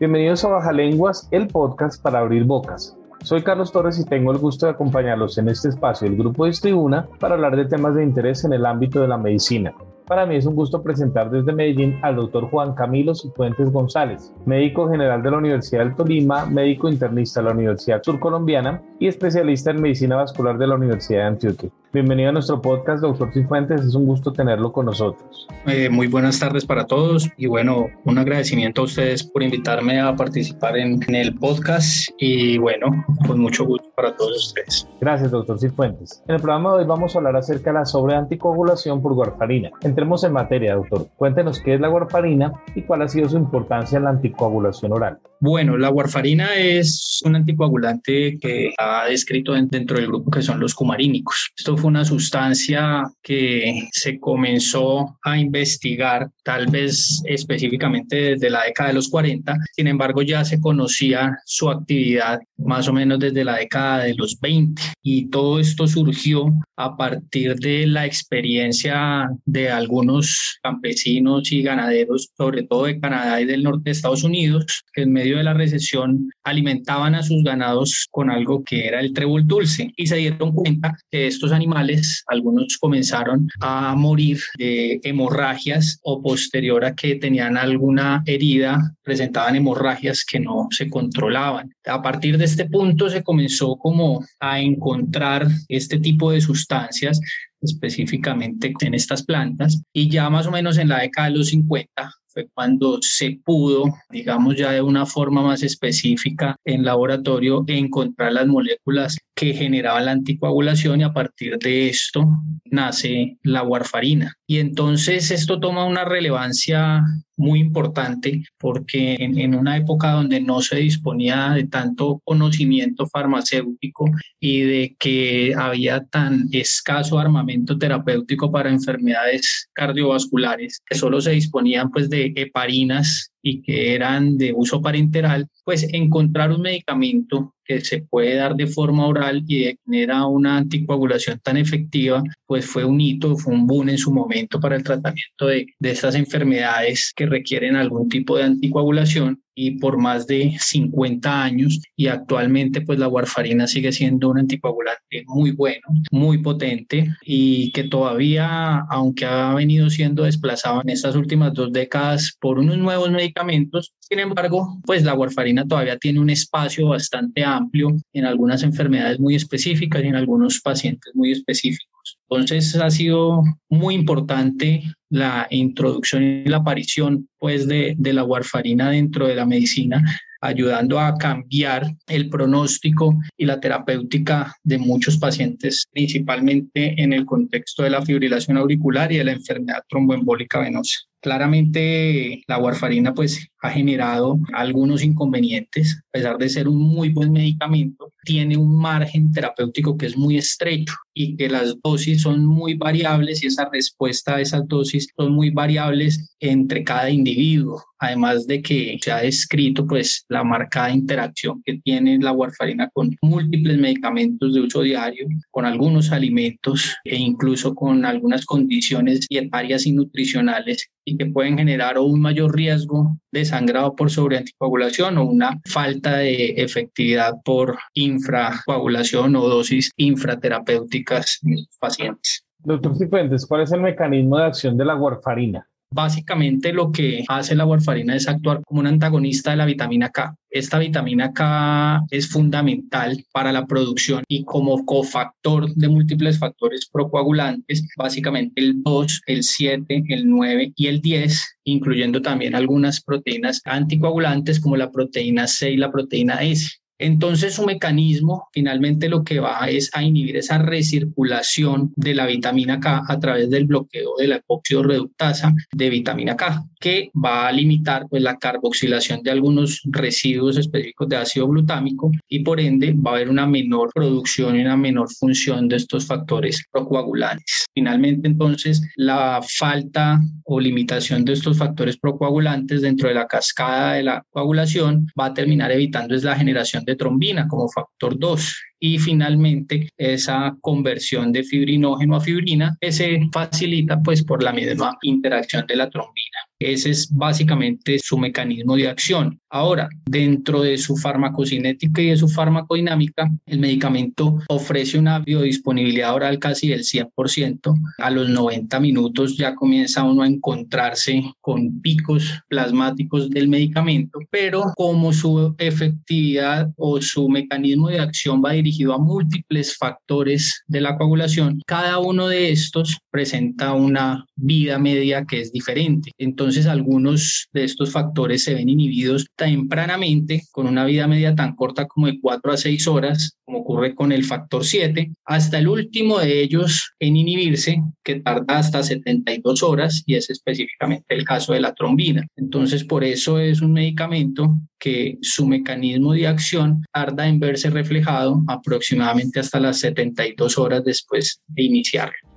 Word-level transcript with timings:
Bienvenidos 0.00 0.42
a 0.46 0.48
Baja 0.48 0.72
Lenguas, 0.72 1.28
el 1.30 1.46
podcast 1.46 2.02
para 2.02 2.20
abrir 2.20 2.44
bocas. 2.44 2.96
Soy 3.22 3.42
Carlos 3.42 3.70
Torres 3.70 3.98
y 3.98 4.06
tengo 4.06 4.32
el 4.32 4.38
gusto 4.38 4.64
de 4.64 4.72
acompañarlos 4.72 5.36
en 5.36 5.50
este 5.50 5.68
espacio 5.68 6.08
del 6.08 6.16
Grupo 6.16 6.46
Distribuna 6.46 7.06
para 7.18 7.34
hablar 7.34 7.54
de 7.54 7.66
temas 7.66 7.94
de 7.94 8.02
interés 8.02 8.42
en 8.44 8.54
el 8.54 8.64
ámbito 8.64 9.02
de 9.02 9.08
la 9.08 9.18
medicina. 9.18 9.74
Para 10.10 10.26
mí 10.26 10.34
es 10.34 10.44
un 10.44 10.56
gusto 10.56 10.82
presentar 10.82 11.30
desde 11.30 11.52
Medellín 11.52 11.96
al 12.02 12.16
doctor 12.16 12.50
Juan 12.50 12.74
Camilo 12.74 13.14
Cifuentes 13.14 13.70
González, 13.70 14.34
médico 14.44 14.90
general 14.90 15.22
de 15.22 15.30
la 15.30 15.38
Universidad 15.38 15.84
del 15.84 15.94
Tolima, 15.94 16.46
médico 16.46 16.88
internista 16.88 17.38
de 17.38 17.46
la 17.46 17.52
Universidad 17.52 18.02
Surcolombiana 18.02 18.82
y 18.98 19.06
especialista 19.06 19.70
en 19.70 19.80
medicina 19.80 20.16
vascular 20.16 20.58
de 20.58 20.66
la 20.66 20.74
Universidad 20.74 21.20
de 21.20 21.26
Antioquia. 21.26 21.70
Bienvenido 21.92 22.28
a 22.28 22.32
nuestro 22.32 22.62
podcast, 22.62 23.02
doctor 23.02 23.32
Cifuentes. 23.32 23.80
Es 23.82 23.94
un 23.96 24.06
gusto 24.06 24.32
tenerlo 24.32 24.72
con 24.72 24.86
nosotros. 24.86 25.48
Eh, 25.66 25.88
muy 25.88 26.06
buenas 26.06 26.38
tardes 26.38 26.64
para 26.64 26.86
todos 26.86 27.28
y 27.36 27.46
bueno, 27.46 27.88
un 28.04 28.18
agradecimiento 28.18 28.82
a 28.82 28.84
ustedes 28.84 29.24
por 29.24 29.42
invitarme 29.42 30.00
a 30.00 30.14
participar 30.14 30.76
en, 30.76 31.00
en 31.08 31.14
el 31.16 31.34
podcast 31.34 32.10
y 32.18 32.58
bueno, 32.58 33.04
con 33.26 33.40
mucho 33.40 33.64
gusto 33.64 33.88
para 33.96 34.14
todos 34.14 34.36
ustedes. 34.36 34.86
Gracias, 35.00 35.32
doctor 35.32 35.58
Cifuentes. 35.58 36.22
En 36.28 36.36
el 36.36 36.40
programa 36.40 36.74
de 36.74 36.78
hoy 36.82 36.84
vamos 36.84 37.14
a 37.14 37.18
hablar 37.18 37.34
acerca 37.34 37.72
de 37.72 37.80
la 37.80 37.84
sobreanticoagulación 37.84 39.02
por 39.02 39.12
warfarina. 39.14 39.70
Entremos 40.00 40.24
en 40.24 40.32
materia, 40.32 40.76
doctor. 40.76 41.08
Cuéntenos 41.14 41.60
qué 41.60 41.74
es 41.74 41.80
la 41.80 41.90
warfarina 41.90 42.54
y 42.74 42.80
cuál 42.80 43.02
ha 43.02 43.08
sido 43.08 43.28
su 43.28 43.36
importancia 43.36 43.98
en 43.98 44.04
la 44.04 44.10
anticoagulación 44.10 44.94
oral. 44.94 45.18
Bueno, 45.42 45.78
la 45.78 45.88
warfarina 45.88 46.54
es 46.56 47.22
un 47.24 47.34
anticoagulante 47.34 48.38
que 48.38 48.74
ha 48.76 49.06
descrito 49.06 49.54
dentro 49.54 49.96
del 49.96 50.08
grupo 50.08 50.30
que 50.30 50.42
son 50.42 50.60
los 50.60 50.74
cumarínicos. 50.74 51.50
Esto 51.56 51.78
fue 51.78 51.88
una 51.88 52.04
sustancia 52.04 53.04
que 53.22 53.88
se 53.90 54.20
comenzó 54.20 55.18
a 55.24 55.38
investigar 55.38 56.28
tal 56.44 56.66
vez 56.66 57.22
específicamente 57.24 58.16
desde 58.32 58.50
la 58.50 58.64
década 58.64 58.90
de 58.90 58.96
los 58.96 59.08
40, 59.08 59.56
sin 59.74 59.86
embargo 59.86 60.20
ya 60.20 60.44
se 60.44 60.60
conocía 60.60 61.38
su 61.46 61.70
actividad 61.70 62.40
más 62.58 62.86
o 62.88 62.92
menos 62.92 63.18
desde 63.18 63.42
la 63.42 63.56
década 63.56 64.04
de 64.04 64.14
los 64.14 64.38
20 64.40 64.82
y 65.02 65.30
todo 65.30 65.58
esto 65.58 65.86
surgió 65.86 66.52
a 66.76 66.96
partir 66.96 67.56
de 67.56 67.86
la 67.86 68.04
experiencia 68.04 69.30
de 69.46 69.70
algunos 69.70 70.58
campesinos 70.62 71.50
y 71.50 71.62
ganaderos, 71.62 72.30
sobre 72.36 72.62
todo 72.64 72.84
de 72.84 73.00
Canadá 73.00 73.40
y 73.40 73.46
del 73.46 73.62
norte 73.62 73.84
de 73.84 73.90
Estados 73.92 74.22
Unidos, 74.22 74.82
que 74.92 75.02
en 75.02 75.12
medio 75.12 75.29
de 75.38 75.44
la 75.44 75.54
recesión 75.54 76.30
alimentaban 76.44 77.14
a 77.14 77.22
sus 77.22 77.42
ganados 77.42 78.06
con 78.10 78.30
algo 78.30 78.62
que 78.64 78.86
era 78.86 79.00
el 79.00 79.12
trébol 79.12 79.46
dulce 79.46 79.92
y 79.96 80.06
se 80.06 80.16
dieron 80.16 80.52
cuenta 80.52 80.96
que 81.10 81.26
estos 81.26 81.52
animales, 81.52 82.24
algunos 82.26 82.78
comenzaron 82.78 83.48
a 83.60 83.94
morir 83.94 84.38
de 84.58 85.00
hemorragias 85.02 85.98
o 86.02 86.22
posterior 86.22 86.84
a 86.84 86.94
que 86.94 87.16
tenían 87.16 87.56
alguna 87.56 88.22
herida, 88.26 88.94
presentaban 89.02 89.56
hemorragias 89.56 90.24
que 90.24 90.40
no 90.40 90.68
se 90.70 90.88
controlaban. 90.88 91.72
A 91.86 92.02
partir 92.02 92.38
de 92.38 92.44
este 92.44 92.66
punto 92.66 93.08
se 93.08 93.22
comenzó 93.22 93.76
como 93.76 94.24
a 94.38 94.60
encontrar 94.60 95.46
este 95.68 95.98
tipo 95.98 96.32
de 96.32 96.40
sustancias 96.40 97.20
específicamente 97.60 98.72
en 98.80 98.94
estas 98.94 99.22
plantas 99.22 99.82
y 99.92 100.08
ya 100.08 100.30
más 100.30 100.46
o 100.46 100.50
menos 100.50 100.78
en 100.78 100.88
la 100.88 101.00
década 101.00 101.28
de 101.28 101.36
los 101.36 101.48
50 101.48 102.19
cuando 102.54 102.98
se 103.00 103.40
pudo, 103.44 103.84
digamos 104.10 104.56
ya 104.56 104.72
de 104.72 104.82
una 104.82 105.06
forma 105.06 105.42
más 105.42 105.62
específica 105.62 106.56
en 106.64 106.84
laboratorio, 106.84 107.64
encontrar 107.66 108.32
las 108.32 108.46
moléculas 108.46 109.18
que 109.40 109.54
generaban 109.54 110.04
la 110.04 110.12
anticoagulación 110.12 111.00
y 111.00 111.04
a 111.04 111.14
partir 111.14 111.56
de 111.56 111.88
esto 111.88 112.28
nace 112.66 113.38
la 113.42 113.62
warfarina. 113.62 114.36
Y 114.46 114.58
entonces 114.58 115.30
esto 115.30 115.58
toma 115.58 115.86
una 115.86 116.04
relevancia 116.04 117.02
muy 117.38 117.58
importante 117.58 118.42
porque 118.58 119.14
en, 119.14 119.38
en, 119.38 119.54
una 119.54 119.78
época 119.78 120.10
donde 120.10 120.42
no 120.42 120.60
se 120.60 120.76
disponía 120.76 121.52
de 121.54 121.64
tanto 121.64 122.20
conocimiento 122.22 123.06
farmacéutico 123.06 124.04
y 124.38 124.60
de 124.60 124.96
que 124.98 125.54
había 125.56 126.04
tan 126.04 126.48
escaso 126.52 127.18
armamento 127.18 127.78
terapéutico 127.78 128.52
para 128.52 128.68
enfermedades 128.68 129.70
cardiovasculares, 129.72 130.82
que 130.84 130.98
solo 130.98 131.18
se 131.22 131.30
disponían 131.30 131.90
pues 131.90 132.10
de 132.10 132.34
heparinas 132.36 133.32
y 133.42 133.62
que 133.62 133.94
eran 133.94 134.36
de 134.36 134.52
uso 134.54 134.82
parenteral, 134.82 135.48
pues 135.64 135.88
encontrar 135.94 136.52
un 136.52 136.60
medicamento 136.60 137.54
que 137.70 137.84
se 137.84 138.02
puede 138.02 138.34
dar 138.34 138.56
de 138.56 138.66
forma 138.66 139.06
oral 139.06 139.44
y 139.46 139.76
genera 139.84 140.26
una 140.26 140.56
anticoagulación 140.56 141.38
tan 141.38 141.56
efectiva, 141.56 142.22
pues 142.46 142.66
fue 142.66 142.84
un 142.84 143.00
hito, 143.00 143.36
fue 143.36 143.54
un 143.54 143.66
boom 143.66 143.90
en 143.90 143.98
su 143.98 144.12
momento 144.12 144.58
para 144.58 144.74
el 144.74 144.82
tratamiento 144.82 145.46
de, 145.46 145.66
de 145.78 145.90
estas 145.90 146.16
enfermedades 146.16 147.12
que 147.14 147.26
requieren 147.26 147.76
algún 147.76 148.08
tipo 148.08 148.36
de 148.36 148.44
anticoagulación 148.44 149.40
y 149.54 149.72
por 149.72 149.98
más 149.98 150.26
de 150.26 150.56
50 150.58 151.42
años 151.42 151.80
y 151.96 152.06
actualmente 152.06 152.80
pues 152.80 152.98
la 152.98 153.08
warfarina 153.08 153.66
sigue 153.66 153.92
siendo 153.92 154.28
un 154.28 154.38
anticoagulante 154.38 155.24
muy 155.26 155.50
bueno, 155.52 155.82
muy 156.10 156.38
potente 156.38 157.14
y 157.22 157.72
que 157.72 157.84
todavía, 157.84 158.80
aunque 158.90 159.26
ha 159.26 159.54
venido 159.54 159.90
siendo 159.90 160.24
desplazado 160.24 160.80
en 160.82 160.90
estas 160.90 161.16
últimas 161.16 161.52
dos 161.52 161.72
décadas 161.72 162.36
por 162.40 162.58
unos 162.58 162.78
nuevos 162.78 163.10
medicamentos, 163.10 163.92
sin 164.00 164.18
embargo, 164.18 164.78
pues 164.84 165.04
la 165.04 165.14
warfarina 165.14 165.66
todavía 165.66 165.98
tiene 165.98 166.20
un 166.20 166.30
espacio 166.30 166.88
bastante 166.88 167.44
amplio 167.44 167.96
en 168.12 168.24
algunas 168.24 168.62
enfermedades 168.62 169.20
muy 169.20 169.34
específicas 169.34 170.02
y 170.02 170.08
en 170.08 170.16
algunos 170.16 170.60
pacientes 170.60 171.14
muy 171.14 171.32
específicos. 171.32 171.89
Entonces 172.28 172.76
ha 172.76 172.90
sido 172.90 173.42
muy 173.68 173.94
importante 173.94 174.82
la 175.10 175.46
introducción 175.50 176.22
y 176.22 176.44
la 176.44 176.58
aparición 176.58 177.28
pues 177.38 177.66
de, 177.66 177.94
de 177.98 178.12
la 178.12 178.24
warfarina 178.24 178.90
dentro 178.90 179.26
de 179.26 179.34
la 179.34 179.46
medicina 179.46 180.02
ayudando 180.40 180.98
a 180.98 181.16
cambiar 181.16 181.94
el 182.06 182.28
pronóstico 182.30 183.18
y 183.36 183.46
la 183.46 183.60
terapéutica 183.60 184.54
de 184.62 184.78
muchos 184.78 185.18
pacientes, 185.18 185.86
principalmente 185.92 187.00
en 187.02 187.12
el 187.12 187.26
contexto 187.26 187.82
de 187.82 187.90
la 187.90 188.02
fibrilación 188.02 188.56
auricular 188.56 189.12
y 189.12 189.18
de 189.18 189.24
la 189.24 189.32
enfermedad 189.32 189.82
tromboembólica 189.88 190.60
venosa. 190.60 191.00
Claramente 191.20 192.42
la 192.46 192.58
warfarina 192.58 193.12
pues 193.12 193.46
ha 193.62 193.70
generado 193.70 194.38
algunos 194.52 195.02
inconvenientes, 195.02 196.02
a 196.08 196.10
pesar 196.12 196.38
de 196.38 196.48
ser 196.48 196.68
un 196.68 196.78
muy 196.78 197.10
buen 197.10 197.32
medicamento, 197.32 198.12
tiene 198.24 198.56
un 198.56 198.76
margen 198.76 199.32
terapéutico 199.32 199.96
que 199.96 200.06
es 200.06 200.16
muy 200.16 200.36
estrecho 200.36 200.94
y 201.14 201.36
que 201.36 201.48
las 201.48 201.74
dosis 201.82 202.22
son 202.22 202.44
muy 202.46 202.74
variables 202.74 203.42
y 203.42 203.46
esa 203.46 203.68
respuesta 203.70 204.36
a 204.36 204.40
esas 204.40 204.66
dosis 204.68 205.08
son 205.16 205.32
muy 205.32 205.50
variables 205.50 206.34
entre 206.40 206.84
cada 206.84 207.10
individuo, 207.10 207.82
además 207.98 208.46
de 208.46 208.62
que 208.62 208.98
se 209.02 209.12
ha 209.12 209.18
descrito 209.18 209.86
pues 209.86 210.24
la 210.28 210.44
marcada 210.44 210.90
interacción 210.90 211.62
que 211.64 211.80
tiene 211.82 212.18
la 212.18 212.32
warfarina 212.32 212.88
con 212.92 213.16
múltiples 213.22 213.78
medicamentos 213.78 214.54
de 214.54 214.60
uso 214.60 214.82
diario, 214.82 215.26
con 215.50 215.66
algunos 215.66 216.12
alimentos 216.12 216.94
e 217.04 217.16
incluso 217.16 217.74
con 217.74 218.04
algunas 218.04 218.44
condiciones 218.44 219.26
dietarias 219.28 219.86
y 219.86 219.92
nutricionales 219.92 220.90
y 221.04 221.16
que 221.16 221.26
pueden 221.26 221.58
generar 221.58 221.98
un 221.98 222.20
mayor 222.20 222.54
riesgo 222.54 223.18
de 223.32 223.44
sangrado 223.50 223.94
por 223.94 224.10
sobreanticoagulación 224.10 225.18
o 225.18 225.24
una 225.24 225.60
falta 225.66 226.16
de 226.18 226.54
efectividad 226.56 227.34
por 227.44 227.78
infracoagulación 227.94 229.36
o 229.36 229.48
dosis 229.48 229.90
infraterapéuticas 229.96 231.40
en 231.44 231.56
los 231.56 231.68
pacientes. 231.78 232.44
Doctor 232.58 232.96
Cifuentes, 232.96 233.46
¿cuál 233.46 233.62
es 233.62 233.72
el 233.72 233.80
mecanismo 233.80 234.38
de 234.38 234.44
acción 234.44 234.76
de 234.76 234.84
la 234.84 234.96
warfarina? 234.96 235.66
Básicamente 235.92 236.72
lo 236.72 236.92
que 236.92 237.24
hace 237.26 237.56
la 237.56 237.66
warfarina 237.66 238.14
es 238.14 238.28
actuar 238.28 238.62
como 238.64 238.80
un 238.80 238.86
antagonista 238.86 239.50
de 239.50 239.56
la 239.56 239.66
vitamina 239.66 240.10
K. 240.10 240.36
Esta 240.48 240.78
vitamina 240.78 241.32
K 241.32 242.02
es 242.10 242.28
fundamental 242.28 243.24
para 243.32 243.50
la 243.50 243.66
producción 243.66 244.22
y 244.28 244.44
como 244.44 244.84
cofactor 244.84 245.74
de 245.74 245.88
múltiples 245.88 246.38
factores 246.38 246.88
procoagulantes, 246.88 247.88
básicamente 247.96 248.60
el 248.60 248.82
2, 248.82 249.22
el 249.26 249.42
7, 249.42 250.04
el 250.08 250.28
9 250.28 250.72
y 250.76 250.86
el 250.86 251.00
10, 251.00 251.58
incluyendo 251.64 252.22
también 252.22 252.54
algunas 252.54 253.00
proteínas 253.00 253.60
anticoagulantes 253.64 254.60
como 254.60 254.76
la 254.76 254.92
proteína 254.92 255.48
C 255.48 255.72
y 255.72 255.76
la 255.76 255.90
proteína 255.90 256.42
S. 256.42 256.79
Entonces 257.00 257.54
su 257.54 257.64
mecanismo 257.64 258.48
finalmente 258.52 259.08
lo 259.08 259.24
que 259.24 259.40
va 259.40 259.68
es 259.68 259.90
a 259.94 260.02
inhibir 260.02 260.36
esa 260.36 260.58
recirculación 260.58 261.92
de 261.96 262.14
la 262.14 262.26
vitamina 262.26 262.78
K 262.78 263.02
a 263.08 263.18
través 263.18 263.48
del 263.48 263.66
bloqueo 263.66 264.16
de 264.18 264.28
la 264.28 264.36
epóxido 264.36 264.82
reductasa 264.82 265.54
de 265.72 265.90
vitamina 265.90 266.36
K, 266.36 266.64
que 266.78 267.10
va 267.12 267.48
a 267.48 267.52
limitar 267.52 268.06
pues, 268.08 268.22
la 268.22 268.36
carboxilación 268.36 269.22
de 269.22 269.30
algunos 269.30 269.80
residuos 269.84 270.58
específicos 270.58 271.08
de 271.08 271.16
ácido 271.16 271.48
glutámico 271.48 272.10
y 272.28 272.40
por 272.40 272.60
ende 272.60 272.92
va 272.92 273.12
a 273.12 273.14
haber 273.14 273.30
una 273.30 273.46
menor 273.46 273.90
producción 273.94 274.56
y 274.56 274.60
una 274.60 274.76
menor 274.76 275.10
función 275.10 275.68
de 275.68 275.76
estos 275.76 276.06
factores 276.06 276.64
procoagulantes. 276.70 277.66
Finalmente 277.74 278.28
entonces 278.28 278.82
la 278.96 279.40
falta 279.42 280.20
o 280.44 280.60
limitación 280.60 281.24
de 281.24 281.32
estos 281.32 281.56
factores 281.56 281.96
procoagulantes 281.96 282.82
dentro 282.82 283.08
de 283.08 283.14
la 283.14 283.26
cascada 283.26 283.94
de 283.94 284.02
la 284.02 284.22
coagulación 284.30 285.06
va 285.18 285.26
a 285.26 285.34
terminar 285.34 285.72
evitando 285.72 286.14
es 286.14 286.24
la 286.24 286.36
generación 286.36 286.84
trombina 286.96 287.48
como 287.48 287.68
factor 287.68 288.18
2 288.18 288.62
y 288.80 288.98
finalmente 288.98 289.88
esa 289.96 290.56
conversión 290.60 291.32
de 291.32 291.44
fibrinógeno 291.44 292.16
a 292.16 292.20
fibrina 292.20 292.76
que 292.80 292.92
se 292.92 293.20
facilita 293.32 294.00
pues 294.02 294.24
por 294.24 294.42
la 294.42 294.52
misma 294.52 294.98
interacción 295.02 295.66
de 295.66 295.76
la 295.76 295.90
trombina. 295.90 296.49
Ese 296.60 296.90
es 296.90 297.08
básicamente 297.10 297.98
su 297.98 298.18
mecanismo 298.18 298.76
de 298.76 298.86
acción. 298.86 299.40
Ahora, 299.48 299.88
dentro 300.04 300.60
de 300.60 300.76
su 300.76 300.94
farmacocinética 300.94 302.02
y 302.02 302.10
de 302.10 302.18
su 302.18 302.28
farmacodinámica, 302.28 303.30
el 303.46 303.60
medicamento 303.60 304.38
ofrece 304.48 304.98
una 304.98 305.20
biodisponibilidad 305.20 306.14
oral 306.14 306.38
casi 306.38 306.68
del 306.68 306.84
100%. 306.84 307.74
A 307.98 308.10
los 308.10 308.28
90 308.28 308.78
minutos 308.78 309.38
ya 309.38 309.54
comienza 309.54 310.04
uno 310.04 310.22
a 310.22 310.26
encontrarse 310.26 311.22
con 311.40 311.80
picos 311.80 312.38
plasmáticos 312.48 313.30
del 313.30 313.48
medicamento, 313.48 314.18
pero 314.30 314.64
como 314.76 315.14
su 315.14 315.54
efectividad 315.56 316.70
o 316.76 317.00
su 317.00 317.26
mecanismo 317.30 317.88
de 317.88 318.00
acción 318.00 318.42
va 318.44 318.52
dirigido 318.52 318.92
a 318.92 318.98
múltiples 318.98 319.78
factores 319.78 320.62
de 320.66 320.82
la 320.82 320.98
coagulación, 320.98 321.62
cada 321.66 321.98
uno 321.98 322.28
de 322.28 322.52
estos 322.52 322.98
presenta 323.10 323.72
una 323.72 324.26
vida 324.36 324.78
media 324.78 325.24
que 325.24 325.40
es 325.40 325.52
diferente. 325.52 326.12
Entonces, 326.18 326.49
algunos 326.66 327.48
de 327.52 327.64
estos 327.64 327.92
factores 327.92 328.44
se 328.44 328.54
ven 328.54 328.68
inhibidos 328.68 329.26
tempranamente 329.36 330.42
con 330.50 330.66
una 330.66 330.84
vida 330.84 331.06
media 331.06 331.34
tan 331.34 331.54
corta 331.54 331.86
como 331.86 332.06
de 332.06 332.20
4 332.20 332.52
a 332.52 332.56
6 332.56 332.86
horas, 332.88 333.36
como 333.44 333.58
ocurre 333.58 333.94
con 333.94 334.12
el 334.12 334.24
factor 334.24 334.64
7, 334.64 335.12
hasta 335.24 335.58
el 335.58 335.68
último 335.68 336.18
de 336.18 336.42
ellos 336.42 336.92
en 336.98 337.16
inhibirse, 337.16 337.82
que 338.04 338.20
tarda 338.20 338.58
hasta 338.58 338.82
72 338.82 339.62
horas, 339.62 340.02
y 340.06 340.14
es 340.14 340.30
específicamente 340.30 341.14
el 341.14 341.24
caso 341.24 341.52
de 341.52 341.60
la 341.60 341.74
trombina. 341.74 342.26
Entonces, 342.36 342.84
por 342.84 343.04
eso 343.04 343.38
es 343.38 343.60
un 343.60 343.72
medicamento 343.72 344.58
que 344.78 345.18
su 345.20 345.46
mecanismo 345.46 346.12
de 346.12 346.26
acción 346.26 346.82
tarda 346.92 347.28
en 347.28 347.38
verse 347.38 347.70
reflejado 347.70 348.42
aproximadamente 348.48 349.40
hasta 349.40 349.60
las 349.60 349.78
72 349.80 350.58
horas 350.58 350.84
después 350.84 351.40
de 351.48 351.62
iniciarlo. 351.64 352.29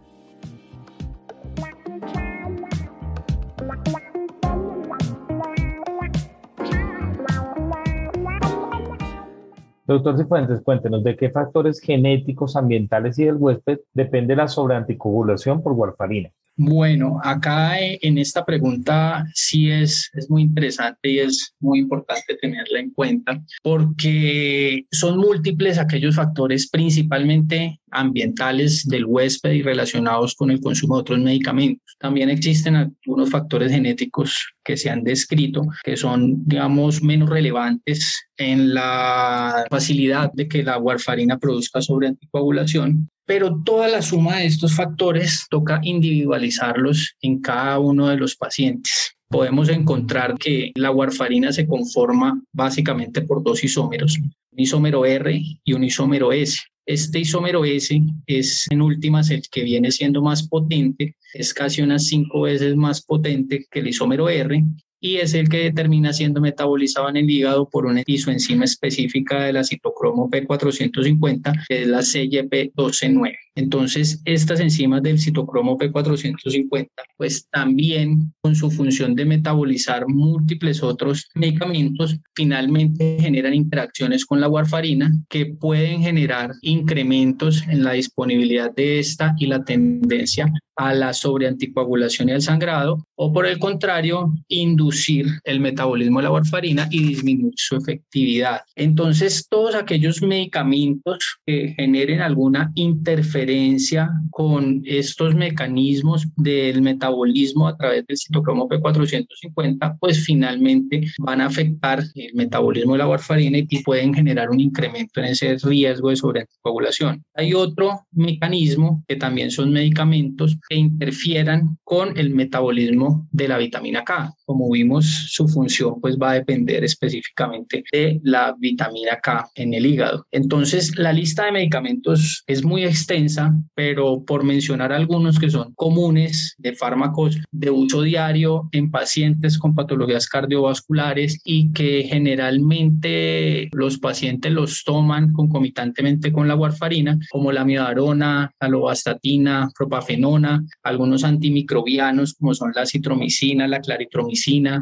Doctor 9.93 10.17
Cifuentes, 10.17 10.61
cuéntenos 10.61 11.03
de 11.03 11.15
qué 11.15 11.29
factores 11.29 11.79
genéticos, 11.79 12.55
ambientales 12.55 13.19
y 13.19 13.25
del 13.25 13.35
huésped 13.35 13.81
depende 13.93 14.35
la 14.35 14.47
sobreanticoagulación 14.47 15.61
por 15.61 15.73
warfarina. 15.73 16.31
Bueno, 16.55 17.19
acá 17.23 17.79
eh, 17.79 17.97
en 18.03 18.19
esta 18.19 18.45
pregunta 18.45 19.25
sí 19.33 19.71
es, 19.71 20.11
es 20.13 20.29
muy 20.29 20.43
interesante 20.43 21.09
y 21.09 21.17
es 21.17 21.55
muy 21.59 21.79
importante 21.79 22.35
tenerla 22.39 22.79
en 22.79 22.91
cuenta 22.91 23.41
porque 23.63 24.85
son 24.91 25.17
múltiples 25.17 25.79
aquellos 25.79 26.15
factores 26.15 26.69
principalmente 26.69 27.79
ambientales 27.89 28.85
del 28.85 29.05
huésped 29.05 29.51
y 29.51 29.63
relacionados 29.63 30.35
con 30.35 30.51
el 30.51 30.61
consumo 30.61 30.95
de 30.95 31.01
otros 31.01 31.19
medicamentos. 31.19 31.95
También 31.99 32.29
existen 32.29 32.75
algunos 32.75 33.31
factores 33.31 33.71
genéticos 33.71 34.53
que 34.63 34.77
se 34.77 34.91
han 34.91 35.03
descrito 35.03 35.63
que 35.83 35.97
son, 35.97 36.45
digamos, 36.45 37.01
menos 37.01 37.29
relevantes 37.29 38.27
en 38.37 38.75
la 38.75 39.65
facilidad 39.71 40.31
de 40.33 40.47
que 40.47 40.61
la 40.61 40.77
warfarina 40.77 41.39
produzca 41.39 41.81
sobreanticoagulación 41.81 43.09
pero 43.25 43.61
toda 43.63 43.87
la 43.87 44.01
suma 44.01 44.37
de 44.37 44.45
estos 44.45 44.75
factores 44.75 45.47
toca 45.49 45.79
individualizarlos 45.83 47.15
en 47.21 47.39
cada 47.39 47.79
uno 47.79 48.07
de 48.09 48.17
los 48.17 48.35
pacientes. 48.35 49.15
Podemos 49.29 49.69
encontrar 49.69 50.37
que 50.37 50.71
la 50.75 50.91
warfarina 50.91 51.51
se 51.51 51.65
conforma 51.65 52.39
básicamente 52.51 53.21
por 53.21 53.43
dos 53.43 53.63
isómeros, 53.63 54.17
un 54.19 54.59
isómero 54.59 55.05
R 55.05 55.41
y 55.63 55.73
un 55.73 55.83
isómero 55.83 56.31
S. 56.31 56.59
Este 56.85 57.19
isómero 57.19 57.63
S 57.63 57.99
es 58.27 58.67
en 58.69 58.81
últimas 58.81 59.29
el 59.29 59.41
que 59.49 59.63
viene 59.63 59.89
siendo 59.91 60.21
más 60.21 60.47
potente, 60.47 61.15
es 61.33 61.53
casi 61.53 61.81
unas 61.81 62.05
cinco 62.05 62.41
veces 62.41 62.75
más 62.75 63.01
potente 63.01 63.65
que 63.71 63.79
el 63.79 63.87
isómero 63.87 64.29
R 64.29 64.63
y 65.03 65.17
es 65.17 65.33
el 65.33 65.49
que 65.49 65.69
termina 65.73 66.13
siendo 66.13 66.39
metabolizado 66.39 67.09
en 67.09 67.17
el 67.17 67.29
hígado 67.29 67.67
por 67.69 67.85
una 67.85 68.01
isoenzima 68.05 68.63
específica 68.63 69.43
de 69.43 69.51
la 69.51 69.65
citocromo 69.65 70.29
P450, 70.29 71.65
que 71.67 71.81
es 71.81 71.87
la 71.89 71.99
CYP129. 71.99 73.35
Entonces, 73.55 74.21
estas 74.23 74.61
enzimas 74.61 75.03
del 75.03 75.19
citocromo 75.19 75.77
P450, 75.77 76.87
pues 77.17 77.47
también 77.49 78.33
con 78.39 78.55
su 78.55 78.71
función 78.71 79.13
de 79.13 79.25
metabolizar 79.25 80.07
múltiples 80.07 80.81
otros 80.81 81.29
medicamentos, 81.35 82.17
finalmente 82.33 83.17
generan 83.19 83.53
interacciones 83.53 84.25
con 84.25 84.39
la 84.39 84.47
warfarina 84.47 85.11
que 85.27 85.47
pueden 85.47 86.01
generar 86.01 86.53
incrementos 86.61 87.61
en 87.67 87.83
la 87.83 87.91
disponibilidad 87.91 88.73
de 88.73 88.99
esta 88.99 89.35
y 89.37 89.47
la 89.47 89.65
tendencia 89.65 90.49
a 90.75 90.93
la 90.93 91.13
sobreanticoagulación 91.13 92.29
y 92.29 92.31
al 92.31 92.41
sangrado, 92.41 93.05
o 93.15 93.31
por 93.31 93.45
el 93.45 93.59
contrario, 93.59 94.33
inducir 94.47 95.27
el 95.43 95.59
metabolismo 95.59 96.19
de 96.19 96.23
la 96.23 96.31
warfarina 96.31 96.87
y 96.89 97.03
disminuir 97.03 97.53
su 97.55 97.75
efectividad. 97.75 98.61
Entonces, 98.75 99.47
todos 99.49 99.75
aquellos 99.75 100.21
medicamentos 100.21 101.37
que 101.45 101.73
generen 101.77 102.21
alguna 102.21 102.71
interferencia 102.75 104.09
con 104.31 104.81
estos 104.85 105.35
mecanismos 105.35 106.27
del 106.35 106.81
metabolismo 106.81 107.67
a 107.67 107.77
través 107.77 108.05
del 108.07 108.17
citocromo 108.17 108.67
P450, 108.67 109.97
pues 109.99 110.23
finalmente 110.25 111.03
van 111.19 111.41
a 111.41 111.47
afectar 111.47 112.03
el 112.15 112.33
metabolismo 112.33 112.93
de 112.93 112.99
la 112.99 113.07
warfarina 113.07 113.57
y 113.57 113.83
pueden 113.83 114.13
generar 114.13 114.49
un 114.49 114.59
incremento 114.59 115.19
en 115.19 115.27
ese 115.27 115.57
riesgo 115.57 116.09
de 116.09 116.15
sobreanticoagulación. 116.15 117.23
Hay 117.35 117.53
otro 117.53 118.05
mecanismo 118.11 119.03
que 119.07 119.15
también 119.15 119.51
son 119.51 119.71
medicamentos 119.71 120.57
que 120.67 120.75
interfieran 120.75 121.77
con 121.83 122.17
el 122.17 122.31
metabolismo 122.31 123.12
de 123.31 123.47
la 123.47 123.57
vitamina 123.57 124.03
K. 124.03 124.33
Como 124.45 124.69
vimos, 124.69 125.05
su 125.05 125.47
función 125.47 126.01
pues 126.01 126.17
va 126.17 126.31
a 126.31 126.33
depender 126.35 126.83
específicamente 126.83 127.83
de 127.91 128.19
la 128.23 128.55
vitamina 128.57 129.19
K 129.21 129.49
en 129.55 129.73
el 129.73 129.85
hígado. 129.85 130.25
Entonces, 130.31 130.97
la 130.97 131.13
lista 131.13 131.45
de 131.45 131.51
medicamentos 131.51 132.43
es 132.47 132.63
muy 132.63 132.83
extensa, 132.83 133.55
pero 133.73 134.23
por 134.25 134.43
mencionar 134.43 134.91
algunos 134.91 135.39
que 135.39 135.49
son 135.49 135.73
comunes 135.75 136.55
de 136.57 136.73
fármacos 136.73 137.37
de 137.51 137.69
uso 137.69 138.01
diario 138.01 138.69
en 138.71 138.91
pacientes 138.91 139.57
con 139.57 139.75
patologías 139.75 140.27
cardiovasculares 140.27 141.39
y 141.43 141.71
que 141.71 142.03
generalmente 142.03 143.69
los 143.71 143.97
pacientes 143.97 144.51
los 144.51 144.83
toman 144.83 145.31
concomitantemente 145.31 146.31
con 146.31 146.47
la 146.47 146.55
warfarina, 146.55 147.17
como 147.31 147.51
la 147.51 147.65
miodarona, 147.65 148.51
la 148.59 148.67
lovastatina, 148.67 149.69
propafenona, 149.77 150.63
algunos 150.83 151.23
antimicrobianos 151.23 152.33
como 152.33 152.53
son 152.53 152.71
la 152.75 152.85
citromicina, 152.85 153.67
la 153.67 153.79
claritromicina, 153.79 154.32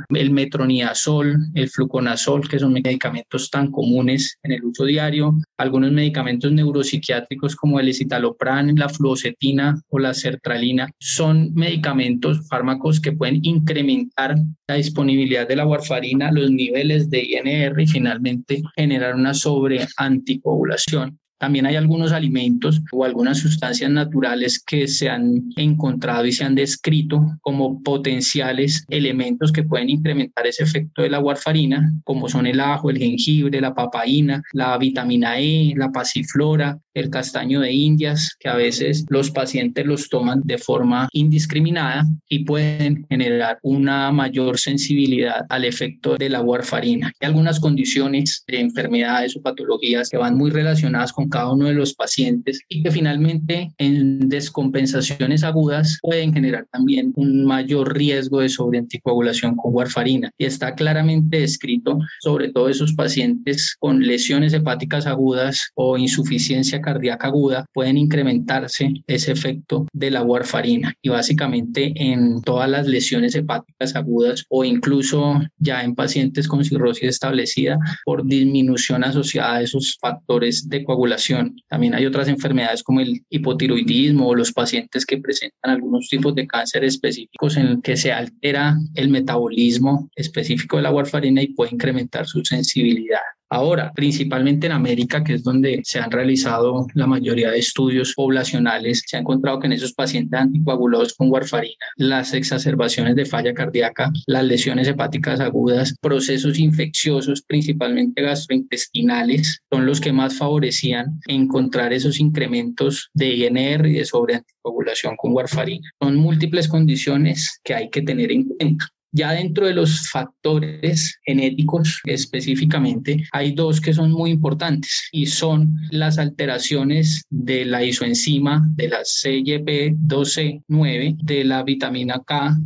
el 0.10 0.32
metronidazol, 0.32 1.38
el 1.54 1.70
fluconazol, 1.70 2.48
que 2.48 2.60
son 2.60 2.74
medicamentos 2.74 3.50
tan 3.50 3.72
comunes 3.72 4.38
en 4.44 4.54
el 4.54 4.64
uso 4.64 4.86
diario, 4.86 5.36
algunos 5.58 5.92
medicamentos 5.92 6.52
neuropsiquiátricos 6.52 7.56
como 7.56 7.80
el 7.80 7.90
escitalopram, 7.90 8.76
la 8.76 8.90
fluoxetina 8.90 9.82
o 9.90 10.00
la 10.00 10.14
sertralina, 10.14 10.90
son 11.00 11.54
medicamentos, 11.54 12.48
fármacos 12.48 13.00
que 13.00 13.12
pueden 13.12 13.40
incrementar 13.44 14.36
la 14.68 14.76
disponibilidad 14.76 15.48
de 15.48 15.56
la 15.56 15.66
warfarina, 15.66 16.32
los 16.32 16.52
niveles 16.52 17.10
de 17.10 17.24
INR 17.24 17.80
y 17.80 17.88
finalmente 17.88 18.62
generar 18.76 19.16
una 19.16 19.34
sobreanticoagulación. 19.34 21.21
También 21.42 21.66
hay 21.66 21.76
algunos 21.76 22.12
alimentos 22.12 22.84
o 22.92 23.04
algunas 23.04 23.40
sustancias 23.40 23.90
naturales 23.90 24.64
que 24.64 24.88
se 24.88 25.10
han 25.10 25.52
encontrado 25.56 26.24
y 26.28 26.32
se 26.32 26.44
han 26.44 26.54
descrito 26.54 27.20
como 27.42 27.82
potenciales 27.82 28.86
elementos 28.90 29.52
que 29.52 29.64
pueden 29.64 29.90
incrementar 29.90 30.46
ese 30.46 30.62
efecto 30.62 31.02
de 31.02 31.10
la 31.10 31.20
warfarina, 31.20 31.94
como 32.04 32.30
son 32.30 32.46
el 32.46 32.60
ajo, 32.60 32.92
el 32.92 33.00
jengibre, 33.00 33.60
la 33.60 33.74
papaína, 33.74 34.44
la 34.54 34.78
vitamina 34.78 35.40
E, 35.40 35.74
la 35.76 35.92
pasiflora, 35.92 36.80
el 36.94 37.10
castaño 37.10 37.62
de 37.62 37.72
indias, 37.72 38.36
que 38.40 38.48
a 38.48 38.56
veces 38.56 39.06
los 39.10 39.32
pacientes 39.32 39.84
los 39.84 40.10
toman 40.10 40.42
de 40.44 40.60
forma 40.60 41.10
indiscriminada 41.12 42.06
y 42.30 42.44
pueden 42.44 43.08
generar 43.10 43.58
una 43.64 44.12
mayor 44.12 44.60
sensibilidad 44.60 45.46
al 45.50 45.66
efecto 45.66 46.18
de 46.18 46.30
la 46.30 46.42
warfarina. 46.42 47.12
Hay 47.20 47.30
algunas 47.30 47.60
condiciones 47.60 48.44
de 48.46 48.60
enfermedades 48.60 49.36
o 49.36 49.42
patologías 49.42 50.08
que 50.10 50.18
van 50.18 50.38
muy 50.38 50.52
relacionadas 50.52 51.12
con 51.12 51.31
cada 51.32 51.52
uno 51.52 51.66
de 51.66 51.74
los 51.74 51.96
pacientes 51.96 52.62
y 52.70 52.84
que 52.84 52.92
finalmente 52.92 53.72
en 53.80 54.30
descompensaciones 54.30 55.44
agudas 55.44 55.98
pueden 56.02 56.34
generar 56.34 56.68
también 56.72 57.12
un 57.16 57.46
mayor 57.46 57.98
riesgo 57.98 58.42
de 58.42 58.50
sobreanticoagulación 58.50 59.56
con 59.56 59.74
warfarina. 59.74 60.30
Y 60.38 60.46
está 60.46 60.76
claramente 60.76 61.40
descrito 61.40 61.98
sobre 62.20 62.52
todo 62.52 62.70
esos 62.70 62.94
pacientes 62.94 63.76
con 63.80 64.06
lesiones 64.06 64.54
hepáticas 64.54 65.08
agudas 65.08 65.72
o 65.76 65.98
insuficiencia 65.98 66.82
cardíaca 66.82 67.28
aguda 67.28 67.66
pueden 67.74 67.98
incrementarse 67.98 68.94
ese 69.08 69.32
efecto 69.32 69.88
de 69.94 70.12
la 70.12 70.22
warfarina 70.22 70.94
y 71.02 71.10
básicamente 71.10 71.94
en 71.96 72.42
todas 72.42 72.70
las 72.70 72.88
lesiones 72.88 73.36
hepáticas 73.36 73.96
agudas 73.96 74.46
o 74.50 74.64
incluso 74.64 75.40
ya 75.58 75.84
en 75.84 75.96
pacientes 75.96 76.48
con 76.48 76.64
cirrosis 76.64 77.04
establecida 77.04 77.80
por 78.06 78.26
disminución 78.26 79.04
asociada 79.04 79.56
a 79.56 79.62
esos 79.62 79.98
factores 80.00 80.68
de 80.70 80.84
coagulación. 80.84 81.21
También 81.68 81.96
hay 81.96 82.06
otras 82.06 82.28
enfermedades 82.28 82.84
como 82.84 83.00
el 83.02 83.22
hipotiroidismo 83.30 84.28
o 84.28 84.36
los 84.36 84.52
pacientes 84.52 85.06
que 85.06 85.18
presentan 85.18 85.72
algunos 85.72 86.08
tipos 86.10 86.36
de 86.36 86.48
cáncer 86.48 86.84
específicos 86.84 87.58
en 87.58 87.82
que 87.82 87.98
se 87.98 88.12
altera 88.12 88.78
el 88.96 89.10
metabolismo 89.10 90.10
específico 90.16 90.78
de 90.78 90.84
la 90.84 90.92
warfarina 90.92 91.42
y 91.42 91.54
puede 91.54 91.74
incrementar 91.74 92.28
su 92.28 92.44
sensibilidad. 92.44 93.22
Ahora, 93.54 93.92
principalmente 93.94 94.68
en 94.68 94.72
América, 94.72 95.26
que 95.26 95.34
es 95.34 95.44
donde 95.44 95.82
se 95.84 96.00
han 96.00 96.10
realizado 96.10 96.88
la 96.94 97.06
mayoría 97.06 97.52
de 97.52 97.60
estudios 97.60 98.14
poblacionales, 98.14 99.04
se 99.06 99.18
ha 99.18 99.20
encontrado 99.20 99.60
que 99.60 99.68
en 99.68 99.74
esos 99.74 99.92
pacientes 99.92 100.40
anticoagulados 100.40 101.14
con 101.14 101.30
warfarina, 101.30 101.76
las 101.98 102.34
exacerbaciones 102.34 103.14
de 103.18 103.26
falla 103.26 103.54
cardíaca, 103.54 104.10
las 104.26 104.46
lesiones 104.46 104.88
hepáticas 104.88 105.42
agudas, 105.42 105.94
procesos 106.00 106.60
infecciosos, 106.60 107.42
principalmente 107.42 108.22
gastrointestinales, 108.22 109.60
son 109.70 109.86
los 109.86 110.00
que 110.00 110.14
más 110.14 110.38
favorecían 110.38 111.20
encontrar 111.28 111.92
esos 111.92 112.22
incrementos 112.22 113.10
de 113.14 113.36
INR 113.36 113.86
y 113.86 113.96
de 113.96 114.06
sobreanticoagulación 114.06 115.18
con 115.18 115.34
warfarina. 115.34 115.92
Son 116.02 116.16
múltiples 116.16 116.70
condiciones 116.70 117.60
que 117.66 117.74
hay 117.74 117.90
que 117.90 118.02
tener 118.02 118.32
en 118.32 118.46
cuenta. 118.46 118.88
Ya 119.12 119.34
dentro 119.34 119.68
de 119.68 119.74
los 119.74 120.10
factores 120.10 121.20
genéticos 121.26 122.00
específicamente, 122.06 123.26
hay 123.32 123.54
dos 123.54 123.82
que 123.82 123.94
son 123.94 124.12
muy 124.12 124.32
importantes 124.32 125.10
y 125.12 125.26
son 125.26 125.76
las 125.92 126.18
alteraciones 126.18 127.26
de 127.30 127.66
la 127.66 127.84
isoenzima 127.84 128.66
de 128.76 128.88
la 128.90 129.02
CYP12C9, 129.02 131.18
de 131.22 131.44
la 131.44 131.64
vitamina 131.64 132.22
K 132.26 132.58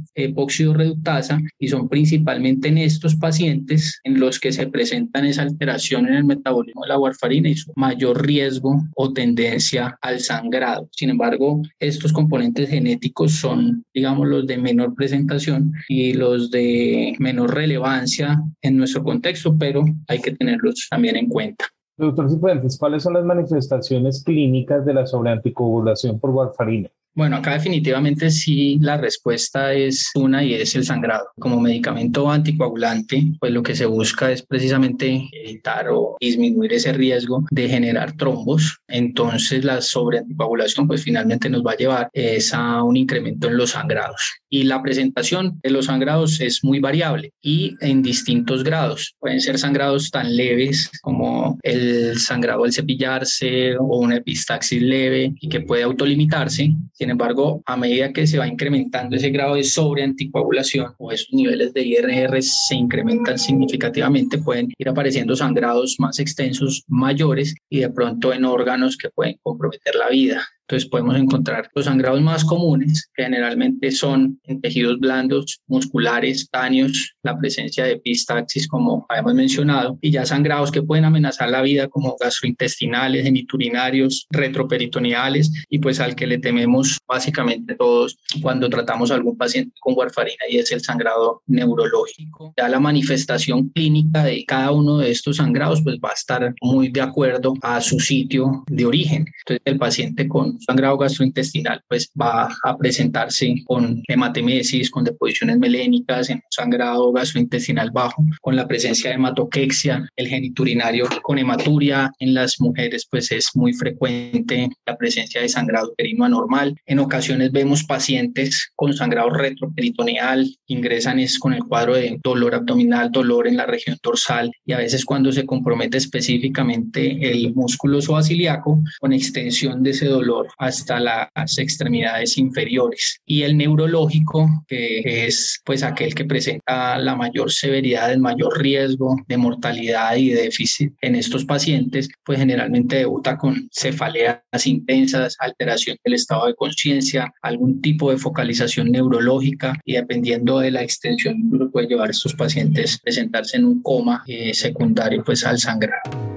reductasa 0.74 1.40
y 1.60 1.68
son 1.68 1.90
principalmente 1.90 2.68
en 2.68 2.78
estos 2.78 3.16
pacientes 3.16 4.00
en 4.04 4.20
los 4.20 4.40
que 4.40 4.52
se 4.52 4.68
presentan 4.68 5.26
esa 5.26 5.44
alteración 5.44 6.08
en 6.08 6.16
el 6.16 6.24
metabolismo 6.24 6.84
de 6.84 6.90
la 6.90 7.00
warfarina 7.00 7.50
y 7.50 7.56
su 7.56 7.72
mayor 7.76 8.26
riesgo 8.26 8.84
o 8.96 9.14
tendencia 9.14 9.98
al 10.02 10.20
sangrado. 10.20 10.90
Sin 10.92 11.10
embargo, 11.10 11.62
estos 11.80 12.14
componentes 12.14 12.70
genéticos 12.70 13.34
son, 13.34 13.86
digamos, 13.94 14.28
los 14.28 14.48
de 14.48 14.58
menor 14.58 14.96
presentación 14.96 15.74
y 15.88 16.14
los 16.14 16.35
de 16.38 17.16
menor 17.20 17.54
relevancia 17.54 18.42
en 18.62 18.78
nuestro 18.78 19.04
contexto, 19.04 19.56
pero 19.58 19.84
hay 20.08 20.22
que 20.22 20.32
tenerlos 20.32 20.88
también 20.90 21.16
en 21.16 21.28
cuenta. 21.28 21.66
Doctor 21.98 22.30
Cifuentes, 22.30 22.78
¿cuáles 22.78 23.04
son 23.04 23.14
las 23.14 23.24
manifestaciones 23.24 24.24
clínicas 24.24 24.86
de 24.86 24.94
la 24.94 25.06
sobreanticoagulación 25.08 26.20
por 26.20 26.32
warfarina? 26.32 26.90
Bueno, 27.16 27.38
acá 27.38 27.54
definitivamente 27.54 28.30
sí 28.30 28.78
la 28.82 28.98
respuesta 28.98 29.72
es 29.72 30.12
una 30.16 30.44
y 30.44 30.54
es 30.54 30.76
el 30.76 30.84
sangrado. 30.84 31.30
Como 31.40 31.62
medicamento 31.62 32.30
anticoagulante, 32.30 33.28
pues 33.40 33.54
lo 33.54 33.64
que 33.64 33.74
se 33.74 33.86
busca 33.86 34.34
es 34.34 34.42
precisamente 34.42 35.30
evitar 35.32 35.88
o 35.90 36.18
disminuir 36.20 36.74
ese 36.74 36.92
riesgo 36.92 37.46
de 37.52 37.70
generar 37.70 38.18
trombos. 38.18 38.80
Entonces 38.90 39.64
la 39.64 39.82
sobreanticoagulación 39.82 40.88
pues 40.88 41.04
finalmente 41.04 41.50
nos 41.50 41.64
va 41.64 41.72
a 41.72 41.78
llevar 41.78 42.10
a 42.52 42.84
un 42.84 42.98
incremento 42.98 43.48
en 43.48 43.56
los 43.56 43.70
sangrados. 43.70 44.22
Y 44.50 44.64
la 44.64 44.82
presentación 44.82 45.58
de 45.64 45.70
los 45.70 45.86
sangrados 45.86 46.42
es 46.42 46.66
muy 46.66 46.82
variable 46.82 47.32
y 47.42 47.76
en 47.80 48.04
distintos 48.04 48.62
grados. 48.66 49.16
Pueden 49.20 49.40
ser 49.40 49.58
sangrados 49.58 50.12
tan 50.12 50.36
leves 50.36 50.90
como 51.02 51.58
el 51.64 52.20
sangrado 52.20 52.66
al 52.66 52.74
cepillarse 52.74 53.78
o 53.78 54.00
una 54.00 54.18
epistaxis 54.18 54.82
leve 54.82 55.34
y 55.40 55.48
que 55.48 55.62
puede 55.62 55.84
autolimitarse 55.84 56.74
sin 57.06 57.12
embargo, 57.12 57.62
a 57.68 57.78
medida 57.78 58.12
que 58.12 58.26
se 58.26 58.40
va 58.40 58.48
incrementando 58.48 59.16
ese 59.16 59.30
grado 59.30 59.54
de 59.54 59.64
sobreanticoagulación 59.64 60.96
o 60.98 61.12
esos 61.12 61.32
niveles 61.34 61.72
de 61.72 61.84
IRR 61.84 62.42
se 62.42 62.74
incrementan 62.74 63.38
significativamente, 63.38 64.40
pueden 64.40 64.74
ir 64.76 64.90
apareciendo 64.90 65.36
sangrados 65.36 65.98
más 66.00 66.18
extensos, 66.18 66.84
mayores 66.88 67.54
y 67.70 67.82
de 67.82 67.92
pronto 67.92 68.34
en 68.34 68.44
órganos 68.44 68.98
que 68.98 69.12
pueden 69.12 69.38
comprometer 69.44 69.94
la 69.94 70.10
vida. 70.10 70.48
Entonces 70.68 70.90
podemos 70.90 71.16
encontrar 71.16 71.70
los 71.76 71.86
sangrados 71.86 72.22
más 72.22 72.44
comunes, 72.44 73.10
que 73.14 73.24
generalmente 73.24 73.92
son 73.92 74.40
en 74.44 74.62
tejidos 74.62 75.00
blandos, 75.00 75.62
musculares, 75.68 76.50
táneos, 76.50 77.14
la 77.22 77.38
presencia 77.38 77.86
de 77.86 77.94
epistaxis, 77.94 78.68
como 78.68 79.06
habíamos 79.10 79.36
mencionado, 79.36 80.00
y 80.02 80.12
ya 80.12 80.26
sangrados 80.26 80.72
que 80.72 80.82
pueden 80.82 81.06
amenazar 81.06 81.50
la 81.50 81.62
vida 81.62 81.88
como 81.88 82.16
gastrointestinales, 82.20 83.24
geniturinarios, 83.24 84.26
retroperitoneales, 84.32 85.52
y 85.70 85.80
pues 85.80 86.00
al 86.00 86.16
que 86.16 86.26
le 86.26 86.40
tememos 86.40 86.98
básicamente 87.08 87.76
todos 87.76 88.18
cuando 88.42 88.70
tratamos 88.70 89.12
a 89.12 89.16
algún 89.16 89.38
paciente 89.38 89.76
con 89.80 89.94
warfarina 89.96 90.46
y 90.50 90.58
es 90.58 90.72
el 90.72 90.82
sangrado 90.82 91.44
neurológico. 91.46 92.54
Ya 92.58 92.68
la 92.70 92.80
manifestación 92.80 93.70
clínica 93.70 94.24
de 94.24 94.44
cada 94.46 94.72
uno 94.72 94.98
de 94.98 95.12
estos 95.12 95.38
sangrados 95.38 95.82
pues 95.84 95.98
va 96.04 96.10
a 96.10 96.14
estar 96.14 96.54
muy 96.62 96.90
de 96.90 97.02
acuerdo 97.02 97.54
a 97.62 97.82
su 97.82 98.00
sitio 98.00 98.64
de 98.68 98.86
origen. 98.86 99.26
Entonces 99.40 99.62
el 99.66 99.78
paciente 99.78 100.28
con 100.28 100.55
sangrado 100.60 100.98
gastrointestinal, 100.98 101.82
pues 101.88 102.12
va 102.20 102.56
a 102.64 102.78
presentarse 102.78 103.56
con 103.66 104.02
hematemesis, 104.08 104.90
con 104.90 105.04
deposiciones 105.04 105.58
melénicas, 105.58 106.30
en 106.30 106.38
un 106.38 106.44
sangrado 106.50 107.12
gastrointestinal 107.12 107.92
bajo, 107.92 108.24
con 108.42 108.56
la 108.56 108.68
presencia 108.68 109.10
de 109.10 109.16
hematoquexia, 109.16 110.08
el 110.16 110.28
geniturinario 110.28 111.08
con 111.22 111.38
hematuria. 111.38 112.12
En 112.20 112.34
las 112.34 112.60
mujeres, 112.60 113.08
pues 113.10 113.32
es 113.32 113.50
muy 113.56 113.74
frecuente 113.74 114.70
la 114.86 114.98
presencia 114.98 115.42
de 115.42 115.50
sangrado 115.50 115.92
uterino 115.92 116.26
anormal. 116.26 116.76
En 116.86 117.00
ocasiones 117.00 117.52
vemos 117.52 117.84
pacientes 117.84 118.72
con 118.76 118.94
sangrado 118.94 119.30
retroperitoneal, 119.30 120.48
ingresan 120.68 121.20
es 121.20 121.40
con 121.40 121.54
el 121.54 121.64
cuadro 121.64 121.96
de 121.96 122.20
dolor 122.24 122.56
abdominal, 122.56 123.12
dolor 123.12 123.48
en 123.48 123.58
la 123.58 123.66
región 123.66 123.98
dorsal 124.02 124.52
y 124.66 124.74
a 124.74 124.78
veces 124.78 125.06
cuando 125.06 125.32
se 125.32 125.46
compromete 125.46 125.98
específicamente 125.98 127.32
el 127.32 127.54
músculo 127.54 128.02
soaciliaco 128.02 128.82
con 129.00 129.14
extensión 129.14 129.84
de 129.84 129.92
ese 129.92 130.08
dolor 130.08 130.45
hasta 130.58 131.00
las 131.00 131.58
extremidades 131.58 132.38
inferiores. 132.38 133.20
Y 133.26 133.44
el 133.44 133.58
neurológico, 133.58 134.50
que 134.68 135.26
es 135.28 135.62
pues 135.66 135.84
aquel 135.84 136.14
que 136.14 136.26
presenta 136.26 136.98
la 136.98 137.16
mayor 137.16 137.52
severidad, 137.52 138.12
el 138.12 138.20
mayor 138.20 138.62
riesgo 138.62 139.16
de 139.28 139.38
mortalidad 139.38 140.16
y 140.16 140.30
de 140.30 140.44
déficit 140.44 140.94
en 141.02 141.16
estos 141.16 141.46
pacientes, 141.46 142.10
pues 142.24 142.40
generalmente 142.40 142.98
debuta 142.98 143.38
con 143.38 143.70
cefaleas 143.72 144.42
intensas, 144.66 145.36
alteración 145.40 145.98
del 146.04 146.14
estado 146.14 146.48
de 146.48 146.56
conciencia, 146.56 147.32
algún 147.42 147.82
tipo 147.82 148.12
de 148.12 148.18
focalización 148.18 148.92
neurológica 148.92 149.74
y 149.86 149.94
dependiendo 149.94 150.60
de 150.60 150.72
la 150.72 150.84
extensión 150.84 151.50
puede 151.72 151.88
llevar 151.88 152.10
a 152.10 152.12
estos 152.12 152.34
pacientes 152.34 152.96
a 152.96 153.04
presentarse 153.04 153.58
en 153.58 153.66
un 153.66 153.82
coma 153.82 154.24
eh, 154.28 154.54
secundario 154.54 155.24
pues 155.24 155.46
al 155.46 155.60
sangrar. 155.60 156.35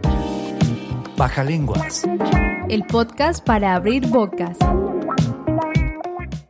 Baja 1.19 1.43
lenguas 1.43 2.05
el 2.69 2.85
podcast 2.85 3.45
para 3.45 3.75
abrir 3.75 4.07
bocas. 4.09 4.59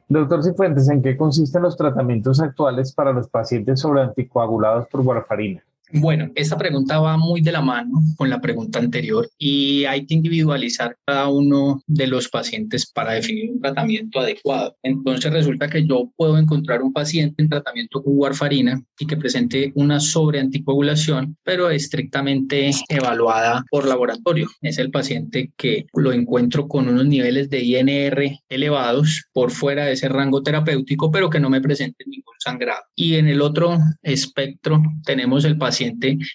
Doctor 0.08 0.42
Cifuentes, 0.42 0.88
¿en 0.88 1.00
qué 1.00 1.16
consisten 1.16 1.62
los 1.62 1.76
tratamientos 1.76 2.40
actuales 2.40 2.92
para 2.92 3.12
los 3.12 3.28
pacientes 3.28 3.80
sobre 3.80 4.02
anticoagulados 4.02 4.88
por 4.88 5.02
warfarina? 5.02 5.62
Bueno, 5.92 6.30
esta 6.34 6.58
pregunta 6.58 6.98
va 6.98 7.16
muy 7.16 7.40
de 7.40 7.50
la 7.50 7.62
mano 7.62 8.02
con 8.16 8.28
la 8.28 8.40
pregunta 8.40 8.78
anterior 8.78 9.28
y 9.38 9.84
hay 9.84 10.04
que 10.04 10.14
individualizar 10.14 10.96
cada 11.06 11.28
uno 11.28 11.82
de 11.86 12.06
los 12.06 12.28
pacientes 12.28 12.90
para 12.92 13.12
definir 13.12 13.50
un 13.50 13.60
tratamiento 13.60 14.20
adecuado. 14.20 14.76
Entonces 14.82 15.32
resulta 15.32 15.68
que 15.68 15.86
yo 15.86 16.12
puedo 16.16 16.36
encontrar 16.36 16.82
un 16.82 16.92
paciente 16.92 17.42
en 17.42 17.48
tratamiento 17.48 18.02
con 18.02 18.12
warfarina 18.18 18.82
y 18.98 19.06
que 19.06 19.16
presente 19.16 19.72
una 19.76 19.98
sobreanticoagulación, 19.98 21.36
pero 21.42 21.70
estrictamente 21.70 22.70
evaluada 22.90 23.64
por 23.70 23.86
laboratorio. 23.86 24.46
Es 24.60 24.76
el 24.78 24.90
paciente 24.90 25.52
que 25.56 25.86
lo 25.94 26.12
encuentro 26.12 26.68
con 26.68 26.88
unos 26.88 27.06
niveles 27.06 27.48
de 27.48 27.64
INR 27.64 28.38
elevados 28.50 29.24
por 29.32 29.52
fuera 29.52 29.86
de 29.86 29.92
ese 29.92 30.08
rango 30.10 30.42
terapéutico, 30.42 31.10
pero 31.10 31.30
que 31.30 31.40
no 31.40 31.48
me 31.48 31.62
presente 31.62 32.04
ningún 32.06 32.34
sangrado. 32.38 32.82
Y 32.94 33.14
en 33.14 33.28
el 33.28 33.40
otro 33.40 33.78
espectro 34.02 34.82
tenemos 35.04 35.46
el 35.46 35.56
paciente 35.56 35.77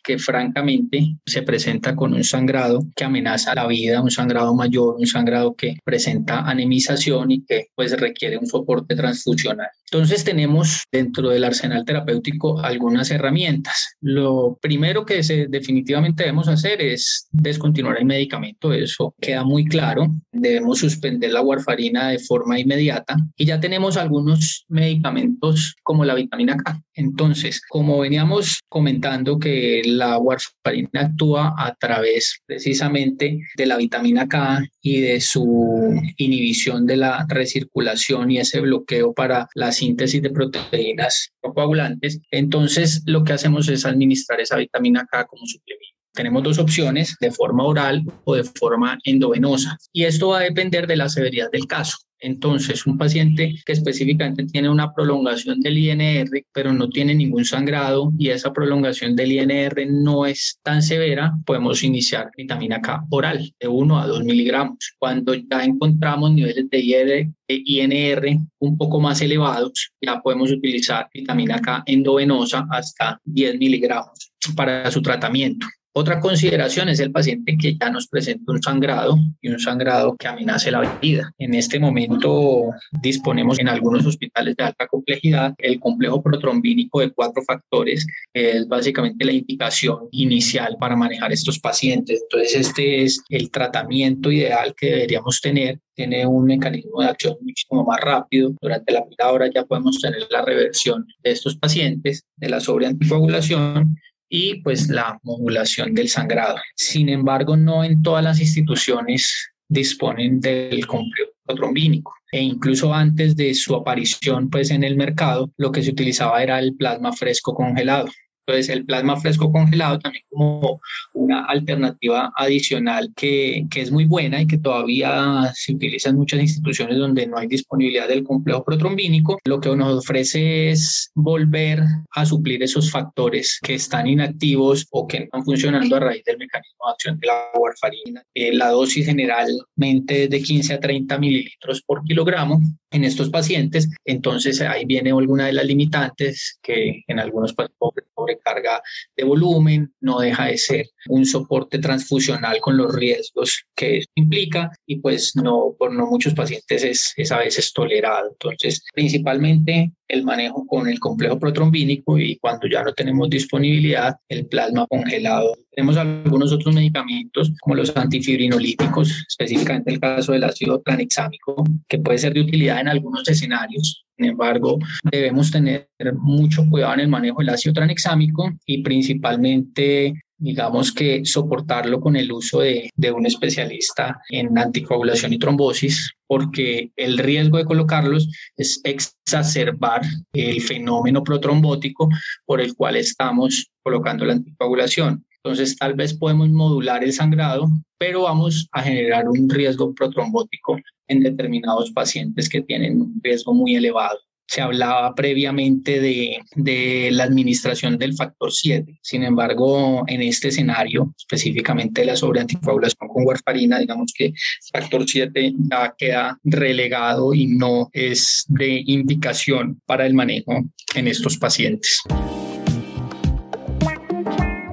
que 0.03 0.17
francamente 0.17 1.17
se 1.25 1.41
presenta 1.41 1.95
con 1.95 2.13
un 2.13 2.23
sangrado 2.23 2.81
que 2.95 3.03
amenaza 3.03 3.55
la 3.55 3.67
vida, 3.67 4.01
un 4.01 4.11
sangrado 4.11 4.55
mayor, 4.55 4.95
un 4.97 5.07
sangrado 5.07 5.55
que 5.55 5.77
presenta 5.83 6.39
anemización 6.39 7.31
y 7.31 7.43
que 7.43 7.67
pues 7.75 7.99
requiere 7.99 8.37
un 8.37 8.47
soporte 8.47 8.95
transfusional. 8.95 9.69
Entonces 9.93 10.23
tenemos 10.23 10.85
dentro 10.91 11.29
del 11.29 11.43
arsenal 11.43 11.85
terapéutico 11.85 12.59
algunas 12.59 13.11
herramientas. 13.11 13.95
Lo 14.01 14.57
primero 14.59 15.05
que 15.05 15.21
se, 15.21 15.45
definitivamente 15.45 16.23
debemos 16.23 16.47
hacer 16.47 16.81
es 16.81 17.27
descontinuar 17.31 17.99
el 17.99 18.05
medicamento, 18.05 18.73
eso 18.73 19.13
queda 19.21 19.43
muy 19.43 19.65
claro. 19.65 20.07
Debemos 20.31 20.79
suspender 20.79 21.31
la 21.31 21.41
warfarina 21.41 22.09
de 22.09 22.17
forma 22.17 22.57
inmediata 22.57 23.15
y 23.37 23.45
ya 23.45 23.59
tenemos 23.59 23.95
algunos 23.95 24.65
medicamentos 24.67 25.75
como 25.83 26.05
la 26.05 26.15
vitamina 26.15 26.57
K. 26.57 26.81
Entonces, 26.95 27.61
como 27.69 27.99
veníamos 27.99 28.61
comentando 28.69 29.37
que 29.37 29.83
la 29.85 30.17
warfarina 30.17 31.01
actúa 31.01 31.53
a 31.55 31.75
través 31.75 32.41
precisamente 32.47 33.41
de 33.55 33.65
la 33.67 33.77
vitamina 33.77 34.27
K 34.27 34.63
y 34.85 34.99
de 34.99 35.21
su 35.21 35.91
inhibición 36.17 36.85
de 36.85 36.97
la 36.97 37.25
recirculación 37.29 38.29
y 38.29 38.37
ese 38.37 38.59
bloqueo 38.59 39.13
para 39.13 39.47
la 39.55 39.71
síntesis 39.71 40.21
de 40.21 40.29
proteínas 40.29 41.31
coagulantes, 41.39 42.19
entonces 42.31 43.01
lo 43.05 43.23
que 43.23 43.33
hacemos 43.33 43.69
es 43.69 43.85
administrar 43.85 44.41
esa 44.41 44.57
vitamina 44.57 45.07
K 45.09 45.25
como 45.25 45.47
suplemento. 45.47 45.97
Tenemos 46.13 46.43
dos 46.43 46.59
opciones, 46.59 47.15
de 47.19 47.31
forma 47.31 47.63
oral 47.63 48.03
o 48.25 48.35
de 48.35 48.43
forma 48.43 48.99
endovenosa. 49.03 49.77
Y 49.91 50.03
esto 50.03 50.27
va 50.27 50.39
a 50.39 50.43
depender 50.43 50.85
de 50.85 50.97
la 50.97 51.09
severidad 51.09 51.49
del 51.49 51.65
caso. 51.65 51.97
Entonces, 52.23 52.87
un 52.87 52.97
paciente 52.97 53.53
que 53.65 53.73
específicamente 53.73 54.45
tiene 54.45 54.69
una 54.69 54.93
prolongación 54.93 55.59
del 55.59 55.77
INR, 55.77 56.29
pero 56.53 56.71
no 56.71 56.89
tiene 56.89 57.13
ningún 57.13 57.43
sangrado 57.43 58.13
y 58.17 58.29
esa 58.29 58.53
prolongación 58.53 59.13
del 59.13 59.33
INR 59.33 59.85
no 59.91 60.25
es 60.25 60.57
tan 60.63 60.81
severa, 60.81 61.33
podemos 61.45 61.83
iniciar 61.83 62.31
vitamina 62.37 62.79
K 62.81 63.03
oral 63.09 63.53
de 63.59 63.67
1 63.67 63.99
a 63.99 64.07
2 64.07 64.23
miligramos. 64.23 64.95
Cuando 64.97 65.33
ya 65.33 65.65
encontramos 65.65 66.31
niveles 66.31 66.69
de 66.69 67.29
INR 67.47 68.37
un 68.59 68.77
poco 68.77 69.01
más 69.01 69.21
elevados, 69.21 69.91
ya 70.01 70.21
podemos 70.21 70.49
utilizar 70.49 71.09
vitamina 71.13 71.59
K 71.59 71.83
endovenosa 71.85 72.65
hasta 72.71 73.19
10 73.25 73.57
miligramos 73.57 74.31
para 74.55 74.89
su 74.89 75.01
tratamiento. 75.01 75.67
Otra 75.95 76.19
consideración 76.19 76.89
es 76.89 76.99
el 76.99 77.11
paciente 77.11 77.55
que 77.55 77.77
ya 77.77 77.91
nos 77.91 78.07
presenta 78.07 78.51
un 78.51 78.63
sangrado 78.63 79.15
y 79.41 79.49
un 79.49 79.59
sangrado 79.59 80.15
que 80.17 80.27
amenace 80.27 80.71
la 80.71 80.81
vida. 80.99 81.31
En 81.37 81.53
este 81.53 81.79
momento 81.79 82.71
disponemos 82.99 83.59
en 83.59 83.67
algunos 83.67 84.03
hospitales 84.03 84.55
de 84.55 84.63
alta 84.63 84.87
complejidad 84.87 85.53
el 85.59 85.79
complejo 85.79 86.23
protrombínico 86.23 86.99
de 86.99 87.11
cuatro 87.11 87.43
factores, 87.43 88.07
es 88.33 88.67
básicamente 88.67 89.23
la 89.23 89.33
indicación 89.33 90.07
inicial 90.09 90.77
para 90.79 90.95
manejar 90.95 91.31
estos 91.31 91.59
pacientes. 91.59 92.23
Entonces 92.23 92.67
este 92.67 93.03
es 93.03 93.21
el 93.29 93.51
tratamiento 93.51 94.31
ideal 94.31 94.73
que 94.75 94.87
deberíamos 94.87 95.41
tener 95.41 95.79
tiene 95.95 96.25
un 96.25 96.45
mecanismo 96.45 97.01
de 97.01 97.09
acción 97.09 97.37
muchísimo 97.39 97.85
más 97.85 97.99
rápido. 98.01 98.51
Durante 98.59 98.91
la 98.91 99.05
primera 99.05 99.31
hora 99.31 99.47
ya 99.53 99.63
podemos 99.63 99.99
tener 100.01 100.23
la 100.31 100.41
reversión 100.41 101.05
de 101.23 101.29
estos 101.29 101.55
pacientes, 101.55 102.25
de 102.35 102.49
la 102.49 102.59
sobreanticoagulación 102.59 103.95
y 104.35 104.55
pues 104.63 104.89
la 104.89 105.19
modulación 105.21 105.93
del 105.93 106.09
sangrado. 106.09 106.55
Sin 106.75 107.07
embargo, 107.07 107.55
no 107.55 107.83
en 107.83 108.01
todas 108.01 108.23
las 108.23 108.39
instituciones 108.39 109.51
disponen 109.69 110.39
del 110.39 110.87
complejo 110.87 111.31
trombínico 111.45 112.15
e 112.31 112.41
incluso 112.41 112.91
antes 112.91 113.35
de 113.35 113.53
su 113.53 113.75
aparición 113.75 114.49
pues 114.49 114.71
en 114.71 114.83
el 114.83 114.95
mercado 114.95 115.51
lo 115.57 115.71
que 115.71 115.83
se 115.83 115.91
utilizaba 115.91 116.41
era 116.41 116.57
el 116.57 116.75
plasma 116.75 117.13
fresco 117.13 117.53
congelado 117.53 118.07
entonces, 118.45 118.75
el 118.75 118.85
plasma 118.85 119.15
fresco 119.19 119.51
congelado 119.51 119.99
también 119.99 120.23
como 120.29 120.81
una 121.13 121.45
alternativa 121.45 122.31
adicional 122.35 123.13
que, 123.15 123.65
que, 123.71 123.81
es 123.81 123.89
muy 123.89 124.03
buena 124.03 124.41
y 124.41 124.47
que 124.47 124.57
todavía 124.57 125.49
se 125.55 125.73
utiliza 125.73 126.09
en 126.09 126.17
muchas 126.17 126.41
instituciones 126.41 126.97
donde 126.97 127.25
no 127.25 127.37
hay 127.37 127.47
disponibilidad 127.47 128.07
del 128.07 128.23
complejo 128.23 128.63
protrombínico, 128.65 129.39
lo 129.45 129.61
que 129.61 129.73
nos 129.75 129.99
ofrece 129.99 130.71
es 130.71 131.09
volver 131.15 131.83
a 132.11 132.25
suplir 132.25 132.61
esos 132.63 132.91
factores 132.91 133.59
que 133.61 133.75
están 133.75 134.07
inactivos 134.07 134.87
o 134.91 135.07
que 135.07 135.19
no 135.19 135.25
están 135.25 135.45
funcionando 135.45 135.95
a 135.95 135.99
raíz 136.01 136.25
del 136.25 136.37
mecanismo 136.37 136.85
de 136.85 136.91
acción 136.91 137.19
de 137.19 137.27
la 137.27 137.45
warfarina. 137.57 138.23
Eh, 138.33 138.53
la 138.53 138.69
dosis 138.69 139.05
generalmente 139.05 140.25
es 140.25 140.29
de 140.29 140.41
15 140.41 140.73
a 140.73 140.79
30 140.81 141.17
mililitros 141.17 141.81
por 141.81 142.03
kilogramo 142.03 142.59
en 142.91 143.05
estos 143.05 143.29
pacientes, 143.29 143.89
entonces 144.05 144.61
ahí 144.61 144.85
viene 144.85 145.11
alguna 145.11 145.47
de 145.47 145.53
las 145.53 145.65
limitantes 145.65 146.59
que 146.61 147.03
en 147.07 147.19
algunos 147.19 147.53
pacientes 147.53 148.05
carga 148.43 148.81
de 149.15 149.23
volumen, 149.23 149.93
no 150.01 150.19
deja 150.19 150.45
de 150.45 150.57
ser 150.57 150.85
un 151.09 151.25
soporte 151.25 151.79
transfusional 151.79 152.59
con 152.59 152.77
los 152.77 152.93
riesgos 152.93 153.65
que 153.75 154.03
implica 154.15 154.71
y 154.85 154.97
pues 154.97 155.35
no, 155.35 155.75
por 155.77 155.91
no 155.91 156.05
muchos 156.07 156.33
pacientes 156.33 156.83
es, 156.83 157.13
es 157.15 157.31
a 157.31 157.39
veces 157.39 157.73
tolerado. 157.73 158.29
Entonces, 158.31 158.83
principalmente 158.93 159.91
el 160.07 160.23
manejo 160.23 160.65
con 160.67 160.87
el 160.87 160.99
complejo 160.99 161.39
protrombínico 161.39 162.17
y 162.17 162.37
cuando 162.37 162.67
ya 162.67 162.83
no 162.83 162.93
tenemos 162.93 163.29
disponibilidad, 163.29 164.15
el 164.29 164.45
plasma 164.47 164.85
congelado. 164.87 165.55
Tenemos 165.71 165.97
algunos 165.97 166.51
otros 166.51 166.75
medicamentos 166.75 167.51
como 167.61 167.75
los 167.75 167.95
antifibrinolíticos, 167.95 169.25
específicamente 169.27 169.91
el 169.91 169.99
caso 169.99 170.33
del 170.33 170.43
ácido 170.43 170.81
tranexámico, 170.81 171.63
que 171.87 171.99
puede 171.99 172.17
ser 172.17 172.33
de 172.33 172.41
utilidad 172.41 172.81
en 172.81 172.89
algunos 172.89 173.27
escenarios. 173.27 174.05
Sin 174.15 174.27
embargo, 174.27 174.77
debemos 175.11 175.49
tener 175.49 175.87
mucho 176.19 176.63
cuidado 176.69 176.93
en 176.93 176.99
el 177.01 177.07
manejo 177.07 177.39
del 177.39 177.49
ácido 177.49 177.73
tranexámico 177.73 178.51
y 178.65 178.83
principalmente 178.83 180.13
digamos 180.43 180.91
que 180.91 181.23
soportarlo 181.23 182.01
con 182.01 182.17
el 182.17 182.31
uso 182.31 182.59
de, 182.59 182.89
de, 182.95 183.11
un 183.11 183.25
especialista 183.25 184.21
en 184.29 184.57
anticoagulación 184.57 185.31
y 185.31 185.39
trombosis, 185.39 186.11
porque 186.27 186.91
el 186.97 187.17
riesgo 187.17 187.57
de 187.57 187.65
colocarlos 187.65 188.27
es 188.57 188.81
exacerbar 188.83 190.01
el 190.33 190.61
fenómeno 190.61 191.23
protrombótico 191.23 192.09
por 192.45 192.59
el 192.59 192.75
cual 192.75 192.97
estamos 192.97 193.71
colocando 193.81 194.25
la 194.25 194.33
anticoagulación. 194.33 195.25
Entonces, 195.43 195.77
tal 195.77 195.93
vez 195.93 196.13
podemos 196.13 196.49
modular 196.49 197.03
el 197.05 197.13
sangrado, 197.13 197.69
pero 197.97 198.23
vamos 198.23 198.67
a 198.73 198.81
generar 198.81 199.29
un 199.29 199.49
riesgo 199.49 199.93
protrombótico 199.93 200.77
en 201.07 201.21
determinados 201.21 201.91
pacientes 201.91 202.49
que 202.49 202.61
tienen 202.61 203.01
un 203.01 203.21
riesgo 203.23 203.53
muy 203.53 203.75
elevado 203.75 204.19
se 204.47 204.61
hablaba 204.61 205.13
previamente 205.15 205.99
de, 205.99 207.09
la 207.11 207.23
administración 207.23 207.97
del 207.97 208.15
factor 208.15 208.51
7. 208.51 208.99
Sin 209.01 209.23
embargo, 209.23 210.03
en 210.07 210.21
este 210.21 210.49
escenario, 210.49 211.13
específicamente 211.17 212.05
la 212.05 212.15
sobreanticoagulación 212.15 213.07
con 213.07 213.25
warfarina, 213.25 213.79
digamos 213.79 214.13
que 214.15 214.25
el 214.25 214.33
factor 214.71 215.05
7 215.07 215.53
ya 215.57 215.95
queda 215.97 216.39
relegado 216.43 217.33
y 217.33 217.47
no 217.47 217.89
es 217.93 218.45
de 218.47 218.83
indicación 218.85 219.81
para 219.85 220.05
el 220.05 220.13
manejo 220.13 220.63
en 220.95 221.07
estos 221.07 221.37
pacientes. 221.37 222.01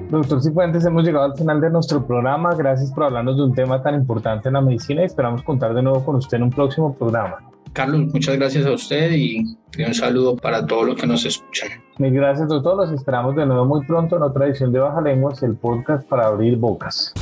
Doctor 0.09 0.43
Cifuentes, 0.43 0.83
hemos 0.83 1.05
llegado 1.05 1.23
al 1.23 1.37
final 1.37 1.61
de 1.61 1.69
nuestro 1.69 2.05
programa. 2.05 2.53
Gracias 2.53 2.91
por 2.91 3.05
hablarnos 3.05 3.37
de 3.37 3.43
un 3.43 3.53
tema 3.53 3.81
tan 3.81 3.95
importante 3.95 4.49
en 4.49 4.55
la 4.55 4.61
medicina 4.61 5.03
y 5.03 5.05
esperamos 5.05 5.41
contar 5.41 5.73
de 5.73 5.81
nuevo 5.81 6.03
con 6.03 6.17
usted 6.17 6.35
en 6.35 6.43
un 6.43 6.49
próximo 6.49 6.93
programa. 6.93 7.50
Carlos, 7.73 8.13
muchas 8.13 8.35
gracias 8.35 8.65
a 8.65 8.71
usted 8.71 9.11
y 9.11 9.57
un 9.77 9.93
saludo 9.93 10.35
para 10.35 10.65
todos 10.65 10.85
los 10.85 10.95
que 10.95 11.07
nos 11.07 11.25
escuchan. 11.25 11.69
Mil 11.97 12.13
gracias, 12.13 12.47
doctor. 12.47 12.75
Los 12.75 12.91
esperamos 12.91 13.35
de 13.35 13.45
nuevo 13.45 13.65
muy 13.65 13.85
pronto 13.85 14.17
en 14.17 14.23
otra 14.23 14.47
edición 14.47 14.71
de 14.71 14.79
Baja 14.79 15.01
Lenguas, 15.01 15.41
el 15.43 15.55
podcast 15.55 16.07
para 16.07 16.27
abrir 16.27 16.57
bocas. 16.57 17.13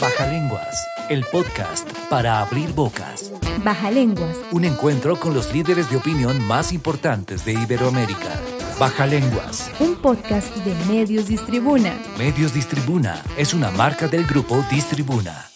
Baja 0.00 0.26
Lenguas, 0.26 0.86
el 1.08 1.24
podcast 1.32 1.90
para 2.10 2.40
abrir 2.40 2.72
bocas. 2.74 3.32
Baja 3.64 3.90
Lenguas. 3.90 4.38
Un 4.52 4.64
encuentro 4.64 5.16
con 5.16 5.32
los 5.32 5.54
líderes 5.54 5.90
de 5.90 5.96
opinión 5.96 6.46
más 6.46 6.72
importantes 6.72 7.44
de 7.44 7.54
Iberoamérica. 7.54 8.40
Baja 8.78 9.06
Lenguas. 9.06 9.70
Un 9.80 9.94
podcast 9.94 10.54
de 10.64 10.74
Medios 10.92 11.28
Distribuna. 11.28 11.94
Medios 12.18 12.52
Distribuna 12.52 13.22
es 13.38 13.54
una 13.54 13.70
marca 13.70 14.08
del 14.08 14.26
grupo 14.26 14.64
Distribuna. 14.70 15.53